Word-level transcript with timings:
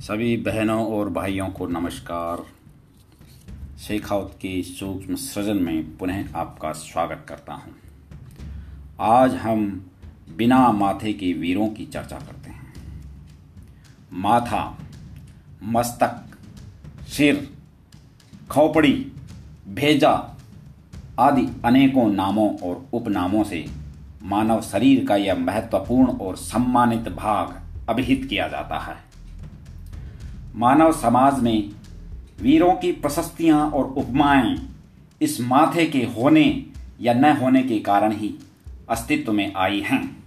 सभी 0.00 0.36
बहनों 0.36 0.86
और 0.86 1.10
भाइयों 1.10 1.48
को 1.48 1.66
नमस्कार। 1.66 2.44
शेखावत 3.78 4.30
के 4.34 4.62
सूक्ष्म 4.62 5.14
सृजन 5.14 5.56
में 5.56 5.96
पुनः 5.96 6.36
आपका 6.36 6.72
स्वागत 6.72 7.26
करता 7.28 7.52
हूँ। 7.52 7.74
आज 9.00 9.34
हम 9.34 9.90
बिना 10.36 10.72
माथे 10.72 11.12
के 11.12 11.32
वीरों 11.32 11.68
की 11.68 11.86
चर्चा 11.86 12.18
करते 12.18 12.50
हैं। 12.50 12.72
माथा, 14.12 14.78
मस्तक, 15.62 16.24
सिर, 17.08 17.50
खोपड़ी, 18.50 19.12
भेजा 19.68 20.36
आदि 21.18 21.46
अनेकों 21.64 22.12
नामों 22.12 22.58
और 22.58 22.86
उपनामों 22.92 23.44
से 23.44 23.66
मानव 24.22 24.60
शरीर 24.60 25.06
का 25.06 25.16
यह 25.16 25.34
महत्वपूर्ण 25.34 26.18
और 26.18 26.36
सम्मानित 26.36 27.08
भाग 27.08 27.60
अभिहित 27.88 28.26
किया 28.30 28.48
जाता 28.48 28.78
है। 28.78 29.09
मानव 30.56 30.92
समाज 30.92 31.40
में 31.40 31.70
वीरों 32.42 32.72
की 32.72 32.92
प्रशस्तियाँ 32.92 33.70
और 33.70 33.84
उपमाएँ 33.84 34.58
इस 35.22 35.40
माथे 35.40 35.86
के 35.86 35.98
होने 35.98 36.66
या 37.00 37.12
न 37.12 37.36
होने 37.36 37.62
के 37.62 37.78
कारण 37.78 38.12
ही 38.12 38.34
अस्तित्व 38.90 39.32
में 39.32 39.52
आई 39.56 39.80
हैं। 39.80 40.24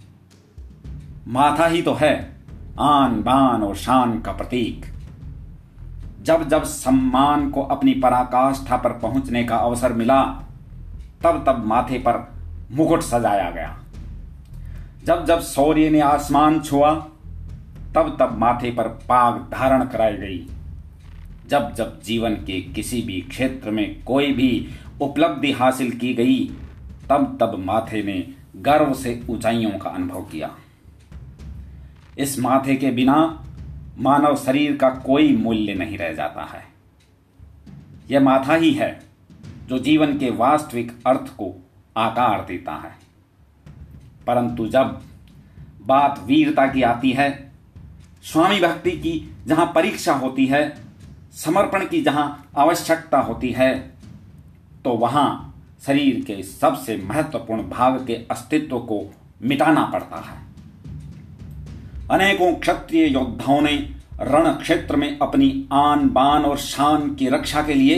माथा 1.27 1.67
ही 1.67 1.81
तो 1.81 1.93
है 1.93 2.35
आन 2.79 3.23
बान 3.23 3.63
और 3.63 3.75
शान 3.75 4.21
का 4.21 4.31
प्रतीक। 4.31 4.85
जब 6.21 6.49
जब 6.49 6.63
सम्मान 6.63 7.49
को 7.49 7.61
अपनी 7.61 7.93
पराकाष्ठा 7.93 8.77
पर 8.77 8.89
पहुँचने 8.89 9.43
का 9.43 9.55
अवसर 9.55 9.93
मिला, 9.93 10.23
तब 11.23 11.43
तब 11.47 11.63
माथे 11.65 11.97
पर 11.97 12.33
मुकुट 12.71 13.01
सजाया 13.01 13.51
गया। 13.51 13.79
जब 15.05 15.25
जब 15.25 15.39
सौर्य 15.39 15.89
ने 15.89 15.99
आसमान 15.99 16.59
छुआ 16.59 17.07
तब 17.95 18.17
तब 18.19 18.37
माथे 18.37 18.71
पर 18.71 18.87
पाग 18.87 19.49
धारण 19.51 19.85
कराई 19.85 20.13
गई। 20.13 20.47
जब 21.47 21.73
जब 21.73 22.01
जीवन 22.01 22.33
के 22.33 22.61
किसी 22.61 23.01
भी 23.01 23.21
क्षेत्र 23.21 23.71
में 23.71 24.03
कोई 24.03 24.33
भी 24.33 24.69
उपलब्धि 25.01 25.51
हासिल 25.51 25.91
की 25.91 26.13
गई, 26.13 26.45
तब 27.09 27.37
तब 27.39 27.59
माथे 27.59 28.03
ने 28.03 28.27
गर्व 28.55 28.93
से 28.93 29.23
ऊंचाइयों 29.29 29.71
का 29.71 29.89
अनुभव 29.89 30.21
किया। 30.21 30.55
इस 32.19 32.39
माथे 32.39 32.75
के 32.75 32.91
बिना 32.91 33.43
मानव 33.99 34.35
शरीर 34.35 34.77
का 34.77 34.89
कोई 34.89 35.37
मूल्य 35.37 35.73
नहीं 35.73 35.97
रह 35.97 36.13
जाता 36.13 36.43
है। 36.43 36.63
यह 38.11 38.19
माथा 38.19 38.55
ही 38.55 38.71
है 38.71 39.03
जो 39.67 39.79
जीवन 39.79 40.17
के 40.17 40.29
वास्तविक 40.29 40.91
अर्थ 41.07 41.27
को 41.27 41.69
आकार 41.97 42.45
देता 42.47 42.73
है। 42.73 42.95
परंतु 44.27 44.67
जब 44.67 45.01
बात 45.85 46.23
वीरता 46.25 46.67
की 46.67 46.81
आती 46.81 47.11
है 47.11 47.52
स्वामी 48.23 48.59
भक्ति 48.59 48.91
की 48.91 49.13
जहाँ 49.47 49.65
परीक्षा 49.75 50.13
होती 50.13 50.45
है, 50.45 50.61
समर्पण 51.35 51.85
की 51.85 52.01
जहाँ 52.01 52.45
आवश्यकता 52.57 53.19
होती 53.19 53.51
है 53.51 53.73
तो 54.85 54.91
वहाँ 54.91 55.53
शरीर 55.85 56.23
के 56.25 56.41
सबसे 56.43 56.95
महत्वपूर्ण 56.97 57.63
भाग 57.69 58.05
के 58.07 58.13
अस्तित्व 58.31 58.77
को 58.79 59.01
मिटाना 59.41 59.83
पड़ता 59.85 60.17
है। 60.19 60.41
अनेकों 62.11 62.53
क्षत्रिय 62.55 63.07
योद्धाओं 63.07 63.61
ने 63.61 63.75
रण 64.21 64.51
क्षेत्र 64.53 64.95
में 64.95 65.17
अपनी 65.19 65.67
आन 65.73 66.07
बान 66.09 66.45
और 66.45 66.57
शान 66.57 67.13
की 67.15 67.27
रक्षा 67.29 67.61
के 67.61 67.73
लिए 67.73 67.97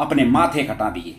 अपने 0.00 0.24
माथे 0.24 0.62
कटा 0.62 0.90
दिए। 0.90 1.16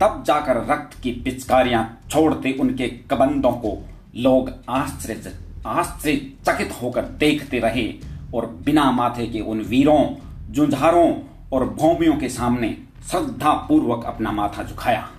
तब 0.00 0.22
जाकर 0.26 0.56
रक्त 0.66 1.00
की 1.02 1.12
पिचकारियाँ 1.24 2.00
छोड़ते 2.10 2.52
उनके 2.52 2.88
कबंदों 3.10 3.52
को 3.52 3.76
लोग 4.16 4.52
आश्चर्य 4.68 5.32
आश्चर्यचकित 5.66 6.82
होकर 6.82 7.02
देखते 7.02 7.58
रहे 7.58 7.94
और 8.34 8.46
बिना 8.46 8.90
माथे 8.90 9.26
के 9.26 9.40
उन 9.40 9.60
वीरों 9.60 10.14
जुंझारों 10.52 11.18
और 11.52 11.68
भौमियों 11.68 12.16
के 12.16 12.28
सामने 12.28 12.76
श्रद्धा 13.10 13.52
पूर्वक 13.52 14.04
अपना 14.04 14.32
माथा 14.32 14.62
झुकाया। 14.62 15.10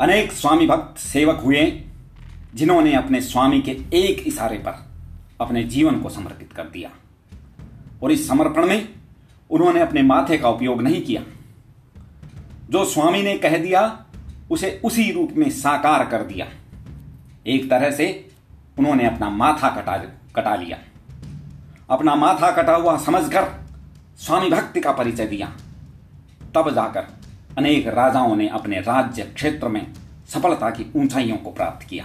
अनेक 0.00 0.32
स्वामी 0.32 0.66
भक्त 0.66 0.98
सेवक 0.98 1.40
हुए, 1.40 1.82
जिन्होंने 2.54 2.94
अपने 2.94 3.20
स्वामी 3.20 3.60
के 3.60 3.70
एक 3.94 4.24
इशारे 4.26 4.58
पर 4.58 4.86
अपने 5.40 5.64
जीवन 5.64 6.00
को 6.00 6.08
समर्पित 6.08 6.52
कर 6.52 6.62
दिया। 6.62 6.90
और 8.02 8.12
इस 8.12 8.28
समर्पण 8.28 8.66
में 8.66 8.88
उन्होंने 9.50 9.80
अपने 9.80 10.02
माथे 10.02 10.38
का 10.38 10.48
उपयोग 10.48 10.82
नहीं 10.82 11.02
किया। 11.02 11.22
जो 12.70 12.84
स्वामी 12.84 13.22
ने 13.22 13.38
कह 13.38 13.56
दिया, 13.56 14.04
उसे 14.50 14.80
उसी 14.84 15.12
रूप 15.12 15.30
में 15.36 15.50
साकार 15.50 16.06
कर 16.06 16.22
दिया। 16.22 16.46
एक 17.46 17.70
तरह 17.70 17.90
से 17.90 18.28
उन्होंने 18.78 19.06
अपना 19.06 19.30
माथा 19.30 19.68
कटा 19.68 19.96
कटा 20.36 20.54
लिया। 20.54 20.78
अपना 21.90 22.14
माथा 22.14 22.50
कटा 22.50 22.74
हुआ 22.74 22.96
समझकर 22.98 23.48
स्वामी 24.18 24.50
भक्ति 24.50 24.80
का 24.80 24.92
परिचय 24.92 25.26
दिया। 25.26 25.46
तब 26.54 26.70
जाकर 26.74 27.06
अनेक 27.58 27.88
राजाओं 27.88 28.36
ने 28.36 28.48
अपने 28.48 28.80
राज्य 28.80 29.22
क्षेत्र 29.22 29.68
में 29.68 29.86
सफलता 30.28 30.70
की 30.70 30.90
ऊंचाइयों 30.96 31.36
को 31.36 31.50
प्राप्त 31.50 31.86
किया। 31.88 32.04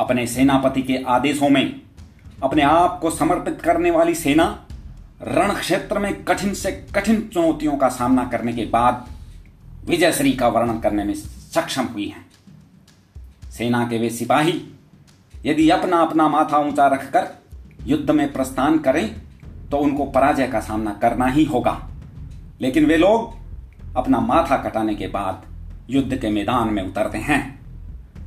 अपने 0.00 0.26
सेनापति 0.26 0.82
के 0.82 1.02
आदेशों 1.06 1.48
में 1.48 1.80
अपने 2.42 2.62
आप 2.62 2.98
को 3.00 3.10
समर्पित 3.10 3.60
करने 3.62 3.90
वाली 3.90 4.14
सेना 4.14 4.66
रण 5.22 5.54
क्षेत्र 5.54 5.98
में 5.98 6.24
कठिन 6.24 6.54
से 6.54 6.72
कठिन 6.94 7.20
चुनौतियों 7.34 7.76
का 7.76 7.88
सामना 7.88 8.24
करने 8.24 8.52
के 8.52 8.64
बाद 8.64 9.06
विजयश्री 9.86 10.32
का 10.32 10.48
वर्णन 10.48 10.78
करने 10.78 11.04
में 11.04 11.14
सक्षम 11.14 11.84
हुई 11.84 12.08
है। 12.08 12.33
सेना 13.54 13.84
के 13.88 13.98
वे 13.98 14.10
सिपाही, 14.10 14.60
यदि 15.44 15.68
अपना 15.70 15.96
अपना 15.98 16.28
माथा 16.28 16.58
ऊँचा 16.58 16.86
रखकर 16.86 17.26
युद्ध 17.86 18.10
में 18.10 18.32
प्रस्थान 18.32 18.78
करें 18.78 19.08
तो 19.70 19.76
उनको 19.76 20.04
पराजय 20.04 20.46
का 20.46 20.60
सामना 20.60 20.92
करना 20.92 21.26
ही 21.26 21.44
होगा। 21.44 21.78
लेकिन 22.60 22.86
वे 22.86 22.96
लोग 22.96 23.96
अपना 23.96 24.20
माथा 24.20 24.56
कटाने 24.56 24.94
के 24.94 25.06
बाद 25.06 25.42
युद्ध 25.90 26.16
के 26.16 26.30
मैदान 26.30 26.72
में 26.74 26.82
उतरते 26.82 27.18
हैं। 27.18 27.42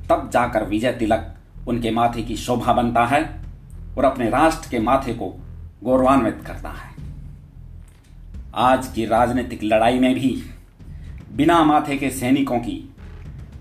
तब 0.09 0.29
जाकर 0.33 0.63
विजय 0.63 0.91
तिलक 0.91 1.33
उनके 1.67 1.91
माथे 1.91 2.23
की 2.23 2.35
शोभा 2.35 2.73
बनता 2.73 3.05
है 3.05 3.23
और 3.97 4.05
अपने 4.05 4.29
राष्ट्र 4.29 4.69
के 4.69 4.79
माथे 4.79 5.13
को 5.13 5.33
गौरवान्वित 5.83 6.41
करता 6.47 6.69
है। 6.69 6.95
आज 8.55 8.87
की 8.87 9.05
राजनीतिक 9.05 9.63
लड़ाई 9.63 9.99
में 9.99 10.13
भी 10.15 10.29
बिना 11.31 11.63
माथे 11.63 11.97
के 11.97 12.09
सैनिकों 12.09 12.59
की 12.59 12.77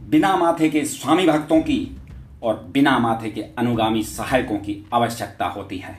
बिना 0.06 0.36
माथे 0.36 0.68
के 0.68 0.84
स्वामी 0.84 1.26
भक्तों 1.26 1.60
की 1.60 1.96
और 2.42 2.62
बिना 2.72 2.98
माथे 2.98 3.30
के 3.30 3.40
अनुगामी 3.58 4.02
सहायकों 4.02 4.56
की 4.56 4.84
आवश्यकता 4.94 5.46
होती 5.46 5.78
है। 5.78 5.96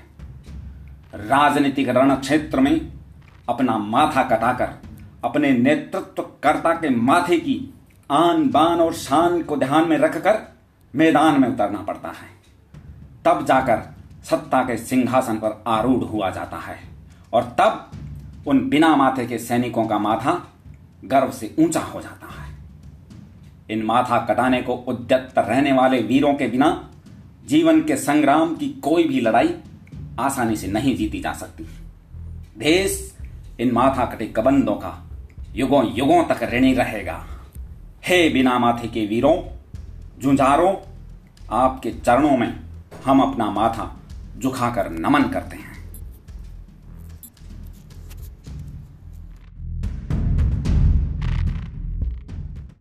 राजनीतिक 1.16 1.90
रण 1.90 2.16
क्षेत्र 2.16 2.60
में 2.60 2.92
अपना 3.50 3.78
माथा 3.78 4.24
कटाकर, 4.24 4.70
अपने 5.24 5.52
नेतृत्वकर्ता 5.52 6.74
के 6.74 6.90
माथे 6.90 7.38
की 7.40 7.74
आन 8.12 8.50
बान 8.50 8.80
और 8.80 8.94
शान 8.94 9.42
को 9.42 9.58
ध्यान 9.58 9.90
में 9.90 9.98
रखकर 9.98 10.42
मैदान 10.94 11.42
में 11.42 11.48
उतरना 11.48 11.82
पड़ता 11.82 12.10
है। 12.10 12.30
तब 13.26 13.46
जाकर 13.46 13.84
सत्ता 14.24 14.64
के 14.64 14.78
सिंहासन 14.78 15.36
पर 15.36 15.64
आरूढ़ 15.68 16.04
हुआ 16.04 16.30
जाता 16.30 16.58
है 16.58 16.80
और 17.34 17.56
तब 17.60 17.92
उन 18.48 18.68
बिना 18.70 18.96
माथे 18.96 19.28
के 19.28 19.38
सैनिकों 19.38 19.88
का 19.88 20.00
माथा 20.00 20.42
गर्व 21.06 21.32
से 21.32 21.56
ऊँचा 21.60 21.82
हो 21.82 22.02
जाता 22.02 22.28
है। 22.28 22.47
इन 23.72 23.84
माथा 23.84 24.18
कटाने 24.26 24.62
को 24.62 24.74
उद्यत 24.74 25.34
रहने 25.38 25.72
वाले 25.72 26.02
वीरों 26.02 26.34
के 26.34 26.48
बिना 26.48 26.90
जीवन 27.46 27.82
के 27.82 27.96
संग्राम 27.98 28.56
की 28.56 28.70
कोई 28.70 29.04
भी 29.04 29.22
लड़ाई 29.22 29.54
आसानी 30.20 30.56
से 30.56 30.68
नहीं 30.68 30.96
जीती 30.96 31.20
जा 31.20 31.34
सकती। 31.34 31.64
देश 32.58 33.18
इन 33.60 33.72
माथा 33.72 34.06
कटे 34.06 34.26
कबंदों 34.26 34.76
का 34.76 35.10
युगों 35.56 35.86
युगों 35.94 36.24
तक 36.24 36.44
ऋणी 36.44 36.74
रहेगा। 36.74 37.26
हे 38.06 38.30
बिना 38.30 38.60
माथे 38.60 38.88
के 38.88 39.06
वीरों 39.06 39.36
जुंझारों 40.20 40.76
आपके 41.52 41.92
चरणों 41.92 42.38
में 42.38 42.60
हम 43.06 43.22
अपना 43.22 43.52
माथा 43.52 43.96
झुकाकर 44.40 44.90
नमन 44.90 45.24
करते 45.24 45.58
हैं। 45.58 45.67